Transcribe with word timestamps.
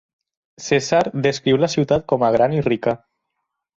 Cèsar 0.67 1.01
descriu 1.27 1.61
la 1.65 1.71
ciutat 1.75 2.07
com 2.13 2.25
a 2.29 2.33
gran 2.37 2.57
i 2.61 2.67
rica. 2.69 2.95